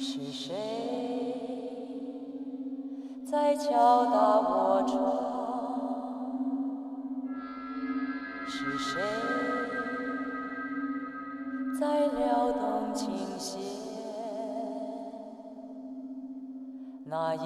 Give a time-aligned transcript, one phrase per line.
[0.00, 0.54] 是谁
[3.26, 5.26] 在敲打我窗？
[8.46, 9.02] 是谁
[11.80, 13.60] 在撩动琴弦？
[17.04, 17.40] 那一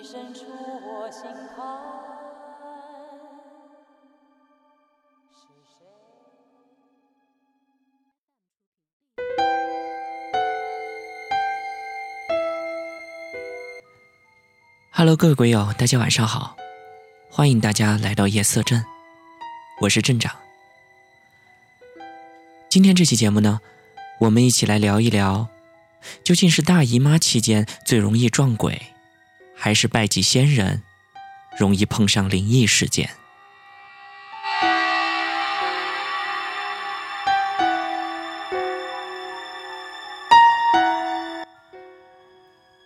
[0.00, 1.66] 地回渗出我心坎。
[14.92, 16.56] Hello，各位鬼友，大家晚上好，
[17.30, 18.82] 欢迎大家来到夜色镇，
[19.82, 20.34] 我是镇长。
[22.70, 23.60] 今天这期节目呢，
[24.20, 25.48] 我们一起来聊一聊，
[26.24, 28.94] 究竟是大姨妈期间最容易撞鬼，
[29.62, 30.82] 还是拜祭先人
[31.58, 33.10] 容易碰上灵异事件？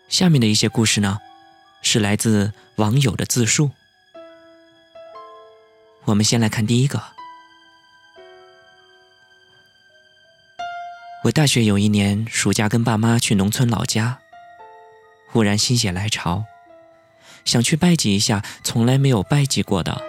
[0.08, 1.20] 下面的一些故事呢，
[1.80, 3.70] 是来自网友的自述。
[6.06, 7.00] 我们先来看第一个。
[11.22, 14.18] 我大学有一年暑假跟爸妈去农村老家，
[15.30, 16.44] 忽然心血来潮，
[17.44, 20.02] 想去拜祭一下从来没有拜祭过的，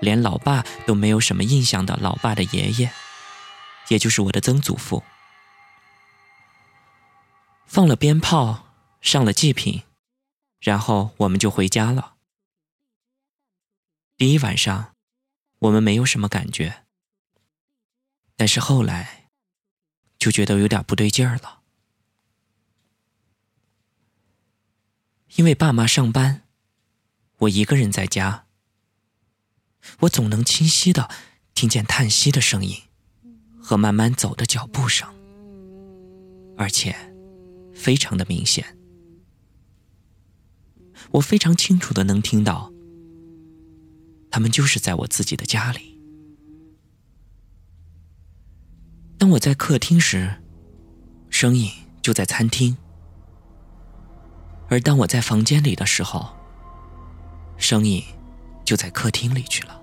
[0.00, 2.92] 连老爸都没有什么印象的老爸的爷爷，
[3.88, 5.02] 也就是我的曾祖父。
[7.66, 8.66] 放了鞭炮，
[9.00, 9.82] 上了祭品，
[10.60, 12.16] 然后我们就回家了。
[14.18, 14.94] 第一晚上，
[15.60, 16.84] 我们没有什么感觉，
[18.36, 19.30] 但是后来
[20.18, 21.60] 就觉得有点不对劲儿了，
[25.36, 26.42] 因为爸妈上班，
[27.42, 28.44] 我一个人在家，
[30.00, 31.10] 我总能清晰的
[31.54, 32.76] 听见叹息的声音
[33.60, 35.08] 和慢慢走的脚步声，
[36.56, 36.94] 而且
[37.74, 38.78] 非常的明显。
[41.10, 42.72] 我非常清楚的能听到，
[44.30, 45.98] 他们就是在我自己的家里。
[49.18, 50.42] 当我在客厅时，
[51.28, 52.76] 声音就在餐厅；
[54.68, 56.36] 而当我在房间里的时候，
[57.62, 58.02] 声音
[58.64, 59.80] 就在客厅里去了。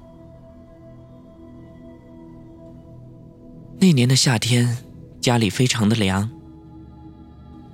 [3.79, 4.77] 那年的夏天，
[5.21, 6.29] 家里非常的凉。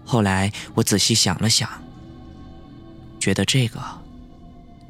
[0.05, 1.67] 后来我仔细想了想。
[3.17, 3.81] 觉得这个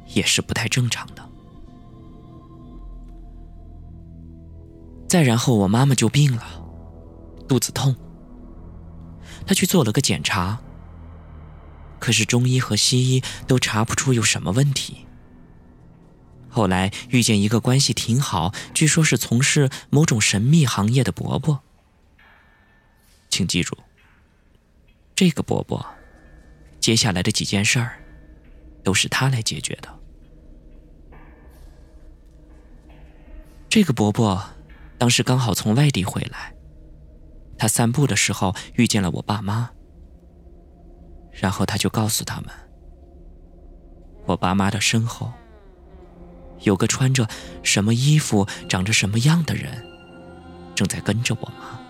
[0.08, 1.26] 也是不太正常的。
[5.08, 6.44] 再然后，我妈妈就病了，
[7.48, 7.96] 肚子痛。
[9.46, 10.60] 她去做了个检查，
[11.98, 15.05] 可是中医和西医都查不出有什么问题。
[16.56, 21.60] 后来遇见一个关系挺好，据说是从事某种神秘行业的伯伯。
[23.28, 23.76] 请记住，
[25.14, 25.84] 这个伯伯
[26.80, 28.02] 接下来的几件事儿。
[28.82, 29.88] 都是他来解决的。
[33.68, 34.40] 这个伯伯
[34.96, 36.54] 当时刚好从外地回来，
[37.58, 39.68] 他散步的时候遇见了我爸妈，
[41.32, 42.50] 然后他就告诉他们，
[44.24, 45.32] 我爸妈的身后
[46.62, 47.28] 有个穿着
[47.62, 49.86] 什么衣服、长着什么样的人
[50.74, 51.80] 正在跟着我妈。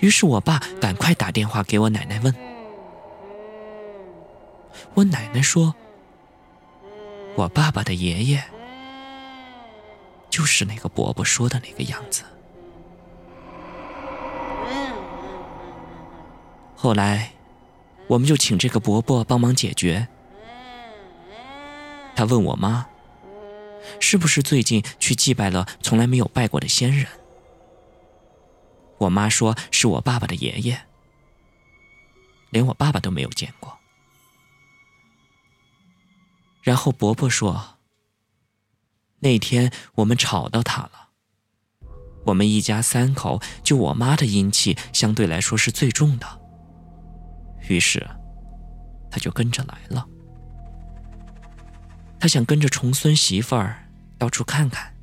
[0.00, 2.34] 于是我爸赶快打电话给我奶奶问。
[4.94, 5.74] 我奶奶说
[7.36, 8.42] ：“我爸爸的爷爷
[10.30, 12.22] 就是那个伯伯说的那个样子。”
[16.76, 17.32] 后来，
[18.06, 20.06] 我们就请这个伯伯帮忙解决。
[22.18, 22.84] 他问我妈
[24.02, 27.06] ：“是不是最近去祭拜了从来没有拜过的先人？”
[28.98, 30.80] 我妈说：“是我爸爸的爷爷，
[32.50, 33.78] 连我爸爸都没有见过。”
[36.60, 37.78] 然后伯伯说
[39.22, 41.10] ：“那天我们吵到他了。
[42.26, 46.26] 我们一家三口，就我妈的阴气相对来说是最重的。
[47.68, 48.04] 于是，
[49.08, 50.04] 他就跟着来了。
[52.18, 53.88] 他想跟着重孙媳妇儿
[54.18, 54.94] 到处看看。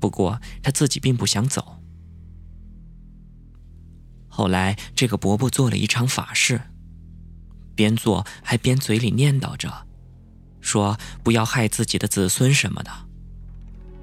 [0.00, 1.80] 不过他自己并不想走。
[4.28, 6.60] 后来，这个伯伯做了一场法事，
[7.74, 9.86] 边做还边嘴里念叨着。”
[10.60, 12.90] 说不要害自己的子孙什么的，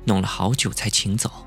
[0.05, 1.45] 弄了好久才请走。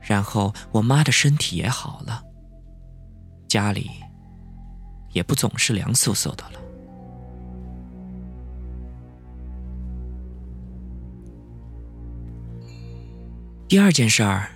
[0.00, 2.22] 然后我妈的身体也好了，
[3.48, 3.88] 家里
[5.12, 6.60] 也不总是凉飕飕的了。
[13.66, 14.50] 第二件事儿，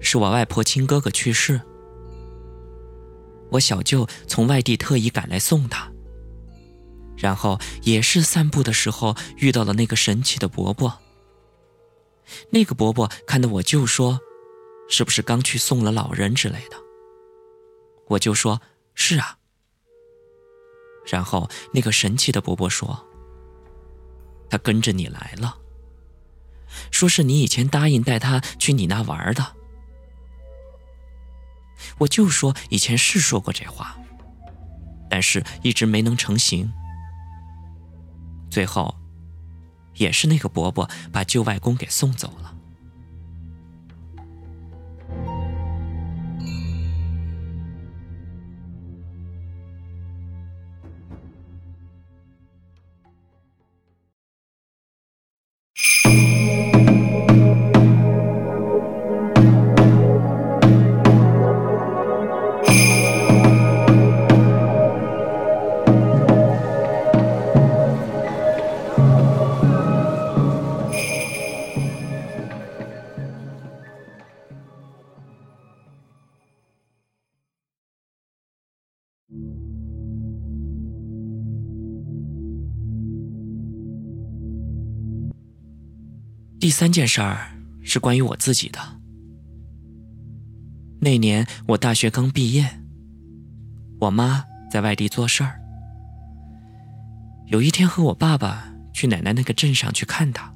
[0.00, 1.60] 是我外婆亲哥哥去世，
[3.50, 5.90] 我小舅从外地特意赶来送他。
[7.16, 10.98] 然后也是散步的时候遇到了那个神奇的伯伯。
[12.50, 14.18] 那个伯伯看到我舅说
[14.90, 16.76] ：“是不是刚去送了老人之类的？”
[18.08, 18.60] 我就说
[18.94, 19.38] ：“是啊。”
[21.06, 23.06] 然后那个神奇的伯伯说
[24.50, 25.56] ：“他跟着你来了，
[26.90, 29.56] 说是你以前答应带他去你那玩的。”
[31.98, 33.96] 我就说以前是说过这话，
[35.10, 36.72] 但是一直没能成行。
[38.50, 38.94] 最后，
[39.94, 42.53] 也是那个伯伯把舅外公给送走了。
[86.60, 87.50] 第三件事儿
[87.82, 88.78] 是关于我自己的。
[90.98, 92.66] 那年我大学刚毕业，
[94.00, 95.60] 我妈在外地做事儿。
[97.48, 100.54] 有一天和我爸爸去奶奶那个镇上去看她。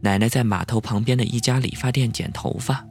[0.00, 2.86] 奶奶在码头旁边的一家理发店剪头发，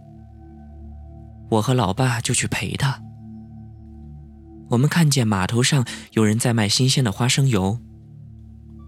[1.50, 3.02] 我和老爸就去陪她。
[4.76, 7.80] 我们看见码头上有人在卖新鲜的花生油，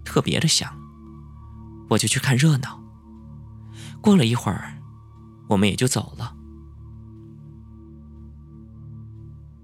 [0.04, 0.70] 特别的香。
[1.88, 2.78] 我就去看热闹。
[4.02, 4.74] 过了一会儿，
[5.48, 6.34] 我们也就走了。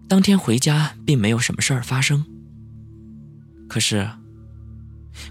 [0.08, 2.24] 当天回家并没有什么事儿发生。
[3.68, 4.08] 可是，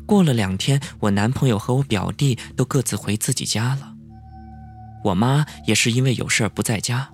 [0.06, 3.95] 过了两天，我男朋友和我表弟都各自回自己家了。
[5.06, 7.12] 我妈也是因为有事儿不在家，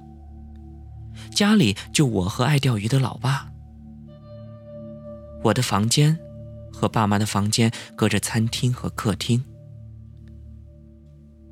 [1.34, 3.49] 家里就我和爱钓鱼的老爸。
[5.44, 6.20] 我的房间
[6.72, 9.44] 和爸妈的房间隔着餐厅和客厅。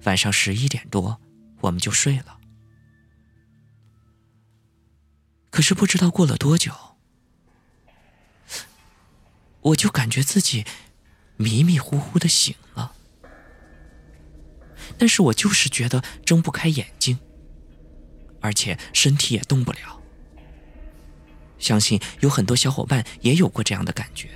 [0.04, 1.20] 晚上十一点多，
[1.62, 2.38] 我们就睡了。
[5.50, 6.72] 可是不知道过了多久，
[9.62, 10.66] 我就感觉自己
[11.36, 12.94] 迷迷糊糊的醒了。
[14.98, 17.20] 但是我就是觉得睁不开眼睛，
[18.40, 19.97] 而且身体也动不了。
[21.60, 24.30] 相信有很多小伙伴也有过这样的感觉。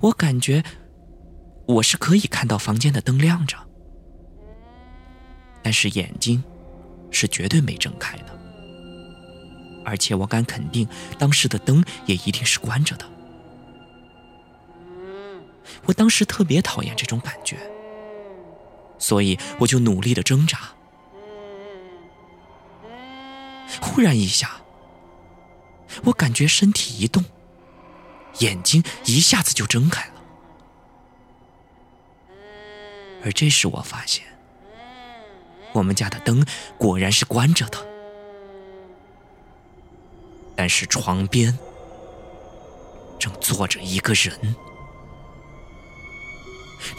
[0.00, 0.62] 我感觉。
[1.64, 3.56] 我是可以看到房间的灯亮着，
[5.62, 6.42] 但是眼睛
[7.12, 8.36] 是绝对没睁开的，
[9.84, 10.86] 而且我敢肯定，
[11.20, 13.08] 当时的灯也一定是关着的。
[15.84, 17.56] 我当时特别讨厌这种感觉，
[18.98, 20.58] 所以我就努力的挣扎。
[23.80, 24.60] 忽然一下，
[26.04, 27.24] 我感觉身体一动，
[28.38, 30.12] 眼睛一下子就睁开了。
[33.24, 34.24] 而这时，我发现
[35.72, 36.44] 我们家的灯
[36.76, 37.78] 果然是关着的，
[40.56, 41.56] 但是床边
[43.18, 44.56] 正坐着一个人。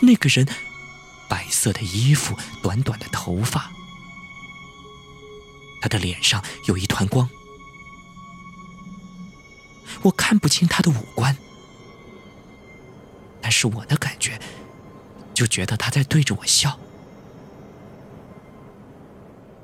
[0.02, 0.48] 那个人
[1.28, 3.70] 白色的衣服，短短的头发，
[5.84, 7.30] 他的脸上有一团光，
[10.04, 11.36] 我看不清他的五官，
[13.42, 14.40] 但是我的感觉。
[15.34, 16.80] 就觉得他在对着我笑，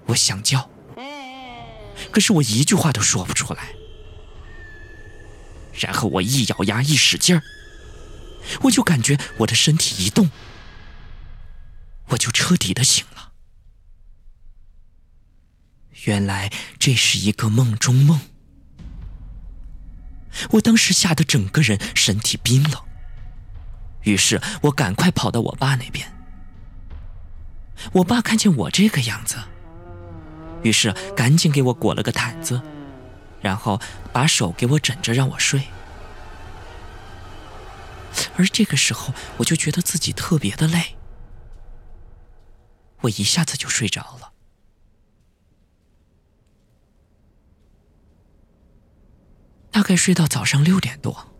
[0.07, 0.69] 我想叫，
[2.11, 3.69] 可是我一句话都说不出来。
[5.75, 7.43] 然后我一咬牙，一使劲儿，
[8.63, 10.29] 我就感觉我的身体一动，
[12.07, 13.18] 我就彻底的醒了。
[16.05, 18.19] 原来这是一个梦中梦，
[20.51, 22.81] 我当时吓得整个人身体冰冷。
[24.03, 26.11] 于是我赶快跑到我爸那边。
[27.93, 29.37] 我爸看见我这个样子，
[30.63, 32.61] 于是赶紧给我裹了个毯子，
[33.41, 33.79] 然后
[34.13, 35.63] 把手给我枕着让我睡。
[38.35, 40.97] 而这个时候，我就觉得自己特别的累，
[43.01, 44.31] 我一下子就睡着了。
[49.79, 51.33] 大概睡到早上六点多。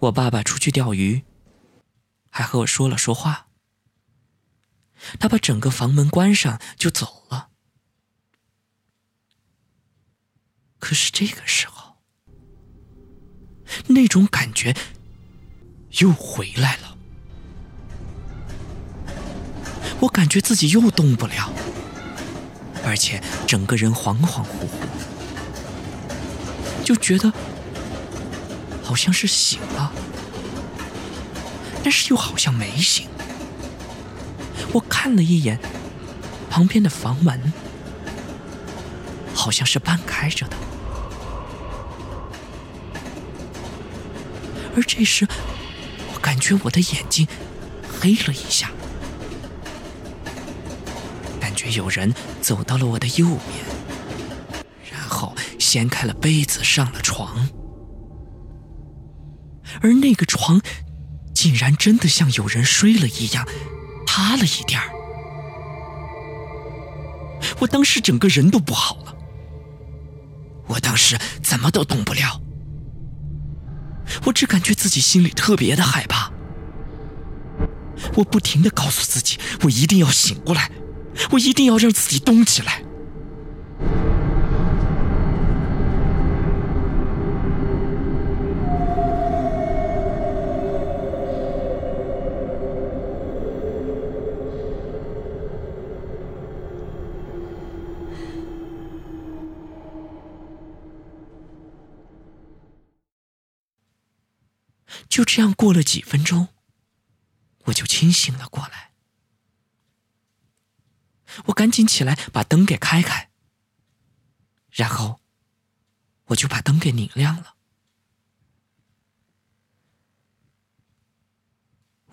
[0.00, 1.22] 我爸爸出去钓鱼，
[2.28, 3.46] 还和我说了说话。
[5.20, 7.50] 他把整个房门关上就走了。
[10.80, 11.98] 可是这个时候，
[13.86, 14.74] 那种感觉
[16.00, 16.98] 又回来了。
[20.00, 21.52] 我感觉自己又动不了，
[22.84, 25.13] 而且整个人恍恍惚惚，
[26.84, 27.32] 就觉得
[28.82, 29.90] 好像是醒了，
[31.82, 33.08] 但是又好像没醒。
[34.72, 35.58] 我看了一眼
[36.50, 37.52] 旁边的房门，
[39.34, 40.56] 好像是半开着的，
[44.76, 45.26] 而这时
[46.12, 47.26] 我感觉我的眼睛
[47.98, 48.70] 黑了一下。
[51.40, 52.12] 感觉有人
[52.42, 53.64] 走到了我的右边，
[55.74, 57.48] 掀开了被子上了床，
[59.80, 60.60] 而那个床
[61.34, 63.44] 竟然真的像有人睡了一样
[64.06, 64.86] 塌了一点儿。
[67.58, 69.16] 我当时整个人都不好了，
[70.68, 72.40] 我当时怎么都动不了，
[74.26, 76.30] 我只感觉自己心里特别的害怕，
[78.14, 80.70] 我不停的告诉自己，我一定要醒过来。
[81.32, 82.83] 我一定要让自己动起来。
[105.14, 106.48] 就这样过了几分钟，
[107.66, 108.92] 我就清醒了过来。
[111.44, 113.30] 我赶紧起来把灯给开开，
[114.72, 115.20] 然后
[116.24, 117.54] 我就把灯给拧亮了。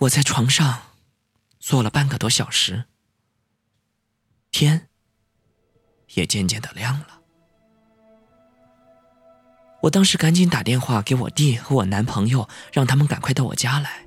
[0.01, 0.95] 我在床上
[1.59, 2.85] 坐了半个多小时，
[4.51, 4.91] 天
[6.09, 7.20] 也渐渐的亮了。
[9.81, 14.05] 我当时赶紧打电话给我弟和我男朋友，让他们赶快到我家来。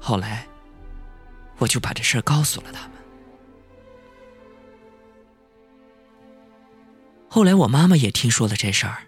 [0.00, 0.46] 后来
[1.58, 2.92] 我就把这事儿告诉了他们。
[7.28, 8.98] 后来我妈妈也听说了这事儿，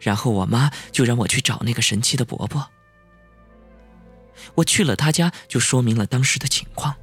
[0.00, 2.66] 然后我妈就让我去找那个神奇的伯伯。
[4.54, 6.94] 我去了他家，就说明了当时的情况。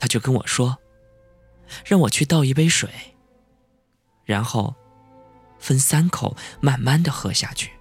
[0.00, 0.76] 他就跟我说，
[1.86, 2.90] 让我去倒一杯水，
[4.24, 4.74] 然后
[5.58, 7.72] 分三口慢慢的喝下去。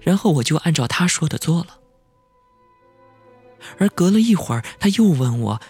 [0.00, 1.78] 然后我就按照他说的做了。
[3.78, 5.60] 而隔了一会儿，他又问我，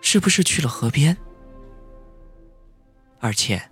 [0.00, 1.16] 是不是去了河边？
[3.20, 3.70] 而且，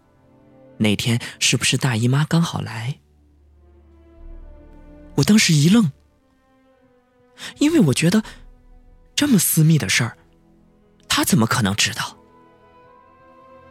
[0.79, 2.99] 那天是不是大姨妈刚好来？
[5.17, 5.93] 我当时一愣，
[7.59, 8.23] 因为我觉得
[9.15, 10.17] 这么私密的事儿，
[11.09, 12.17] 他怎么可能知道？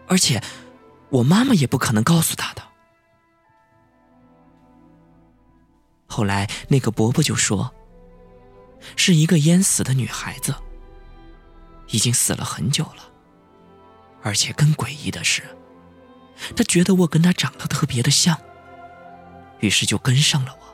[0.07, 0.41] 而且，
[1.09, 2.61] 我妈妈也不可能告诉他的。
[6.07, 7.73] 后来，那个伯伯就说，
[8.95, 10.53] 是一个淹死的女孩子，
[11.87, 13.11] 已经死了很久了，
[14.21, 15.43] 而且更诡异的是。
[16.55, 18.37] 他觉得我跟他长得特别的像，
[19.59, 20.65] 于是就跟上了我。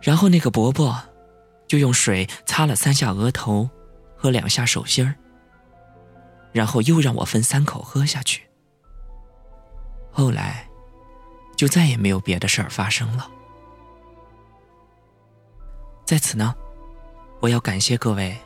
[0.00, 1.00] 然后那个伯伯
[1.66, 3.68] 就用水擦了三下额头
[4.16, 5.14] 和两下手心儿，
[6.52, 8.42] 然后又让我分三口喝下去。
[10.10, 10.68] 后来
[11.58, 13.28] 就再也没有别的事儿发生了。
[16.04, 16.54] 在此呢，
[17.40, 18.38] 我要感谢各位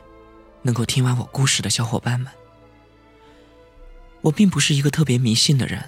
[0.63, 2.33] 能够听完我故事的小伙伴们。
[4.21, 5.87] 我并不是一个特别迷信的人，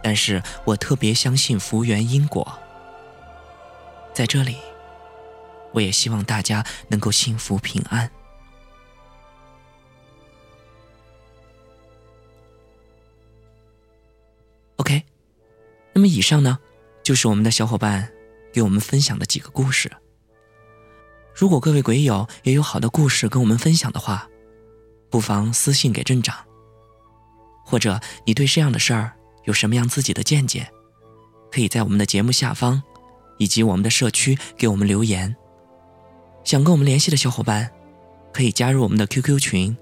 [0.00, 2.56] 但是我特别相信福缘因果。
[4.14, 4.58] 在这里，
[5.72, 8.08] 我也希望大家能够幸福平安。
[14.76, 15.02] OK，
[16.00, 16.58] 那么以上呢，
[17.02, 18.10] 就是我们的小伙伴
[18.54, 19.92] 给我们分享的几个故事。
[21.34, 24.26] 如果各位鬼友也有好的故事跟我们分享的话，
[25.10, 26.34] 不妨私信给镇长。
[27.66, 29.12] 或者你对这样的事儿
[29.44, 30.66] 有什么样自己的见解，
[31.52, 32.82] 可以在我们的节目下方，
[33.36, 35.36] 以及我们的社区给我们留言。
[36.44, 37.70] 想跟我们联系的小伙伴，
[38.32, 39.76] 可以加入我们的 QQ 群，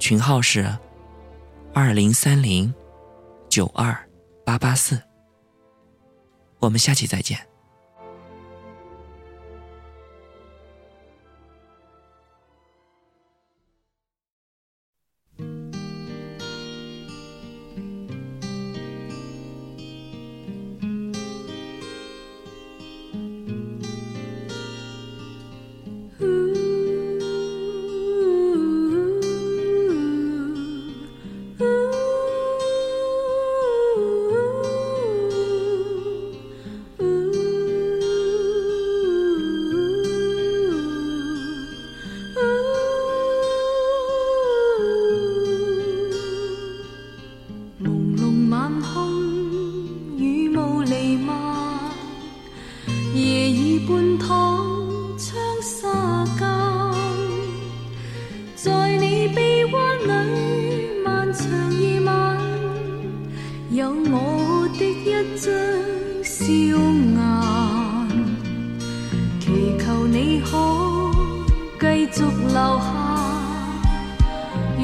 [0.00, 0.76] 群号是
[1.72, 2.74] 二零三零
[3.48, 3.96] 九二
[4.44, 5.00] 八八四。
[6.62, 7.51] 我们下期再见。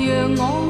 [0.08, 0.67] 让我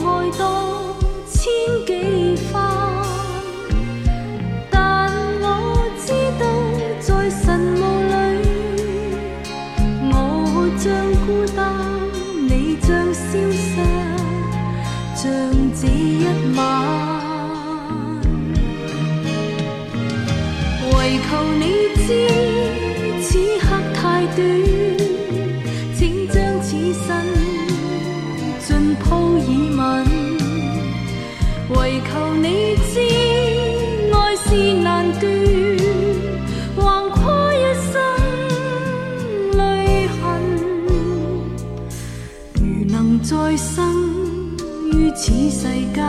[45.50, 45.62] 世
[45.94, 46.04] 间，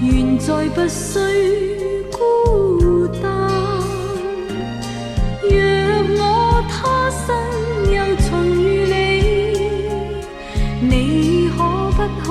[0.00, 1.18] 原在不需
[2.10, 3.30] 孤单。
[5.42, 5.52] 若
[6.18, 6.22] 我
[6.68, 7.26] 他生
[7.92, 8.28] 又重
[8.60, 8.64] 遇
[10.80, 11.58] 你，你可
[11.92, 12.26] 不可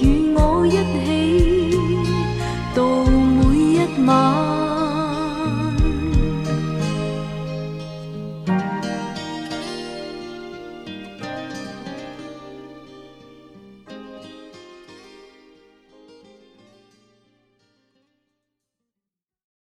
[0.00, 0.04] 与
[0.34, 0.68] 我一
[1.02, 1.06] 起
[2.74, 2.78] 度
[3.10, 3.38] 每
[3.74, 4.47] 一晚？